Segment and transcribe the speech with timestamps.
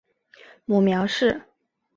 [0.65, 1.43] 母苗氏。